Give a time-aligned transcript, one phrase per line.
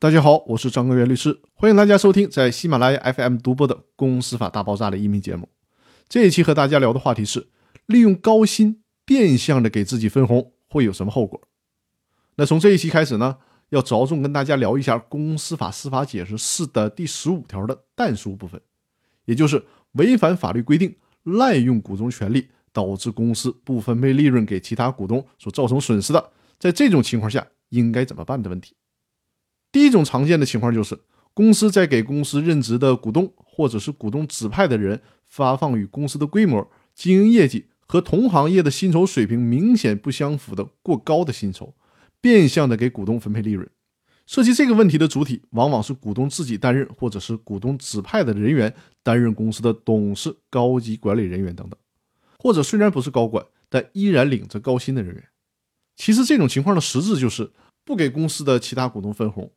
[0.00, 5.48] 大家好，我是张根源律师，欢迎大家收听在喜马拉雅 FM 独播的《公司法大爆炸》的音频节目。
[6.08, 7.48] 这一期和大家聊的话题是：
[7.86, 11.42] 利用高薪变相的给自己分红会有什么后果？
[12.36, 13.38] 那从这一期开始呢，
[13.70, 18.60] 要着重跟大家聊一下《公司法司法解释四》的第十五条的但书部分，
[19.24, 20.94] 也就是违反法律规定、
[21.24, 28.76] 滥用股东权利导致公司不分配利润给其他股东所造成损失的，在这种情况下应该怎么办的问题。
[29.70, 30.98] 第一种常见的情况就是，
[31.34, 41.74] 公司在给公司任职的股东或者是股东指派的人发放与公司的规模、经营业绩和同行业的薪酬水平明显不相符的过高的薪酬，
[42.20, 43.68] 变相的给股东分配利润。
[44.26, 51.78] 涉及这个问题的主体往往是股东自己担任，或者是股东指派的人员担任公司的董事、高级管理人员等等，
[52.38, 55.24] 或者虽然不是高管，但依然领着高薪的人员。
[55.96, 57.50] 其实这种情况的实质就是
[57.84, 59.50] 不给公司的其他股东分红。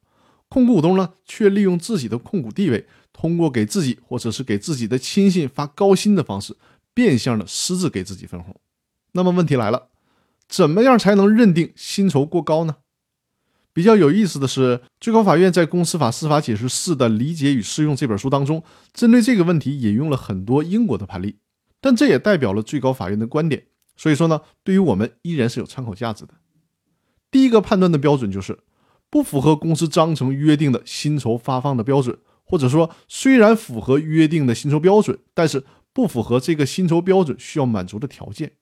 [0.52, 6.58] 控股股东呢，却利用自己的控股地位，通过给自己或者是给自己的亲信发高薪的方式，
[6.94, 8.54] 变相的私自给自己分红。
[9.14, 9.88] 那么问题来了，
[10.50, 12.76] 怎么样才能认定薪酬过高呢？
[13.72, 18.62] 比较有意思的是，最高法院在《公司法司法解释四的理解与适用》这本书当中，
[18.94, 21.38] 针对这个问题引用了很多英国的判例，
[21.80, 26.34] 但这也代表了最高法院的观点，所以说呢，对于我们依然是有参考价值的。
[27.32, 28.60] 第一个判断的标准就是。
[29.12, 38.54] 不符合公司章程约定的薪酬发放的标准，或者说虽然符合约定的薪酬标准，但是不符合这个薪酬标准需要满足的条件。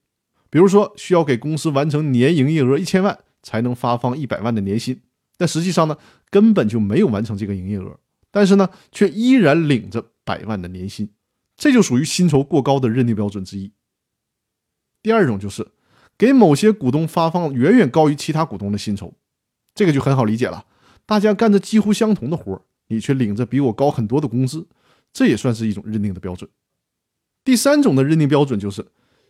[0.50, 5.00] 比如说，需要给公司完成年营业额一千万才能发放一百万的年薪，
[5.38, 5.96] 但实际上呢，
[6.32, 8.00] 根本就没有完成这个营业额，
[8.32, 11.12] 但是呢，却依然领着百万的年薪，
[11.56, 13.72] 这就属于薪酬过高的认定标准之一。
[15.04, 15.68] 第二种就是
[16.18, 19.14] 给某些股东发放远远高于其他股东的薪酬。
[19.80, 20.66] 这个就很好理解了，
[21.06, 24.68] 大家干着几乎相同的活你却领着比我高很多的工资，
[25.14, 26.50] 这也算是一种认定的标准。
[27.46, 28.86] 第三种的认定标准就是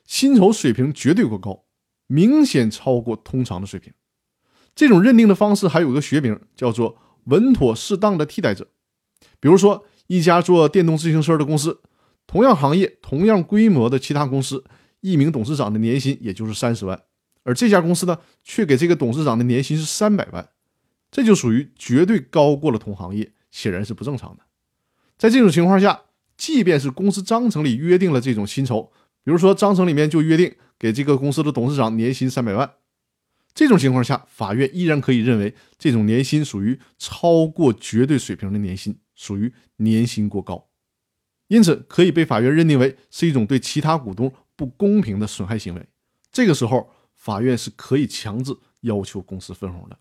[0.05, 1.65] 薪酬水平绝对过高，
[2.07, 3.93] 明显超过通常的水平。
[4.73, 8.69] 这种认定的方式还有个学名，叫做稳妥适当的替代者。
[9.39, 11.79] 比如说，一家做电动自行车的公司，
[12.25, 14.63] 同样行业、同样规模的其他公司，
[15.01, 16.99] 一名董事长的年薪也就是三十万。
[17.43, 20.49] 而这家公司呢，却给这个董事长的年薪是三百万，
[21.09, 24.43] 这就属于绝对高过了同行业，显然是不正常的。
[25.17, 26.01] 在这种情况下，
[26.37, 28.91] 即便是公司章程里约定了这种薪酬，
[29.23, 32.71] 比如说章程里面就约定给这个公司的董事长年薪三百万，
[33.53, 40.67] 这种情况下，法院依然可以认为这种年薪属于超过绝对水平的年薪，属于年薪过高，
[41.47, 45.87] 因此可以被法院认定为是一种对其他股东不公平的损害行为。
[46.31, 46.91] 这个时候。
[47.19, 49.99] 法院是可以强制要求公司分红的。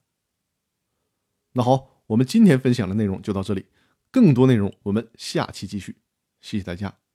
[1.53, 3.67] 那好，我们今天分享的内容就到这里，
[4.13, 5.97] 更多内容我们下期继续。
[6.41, 7.08] 谢谢大家。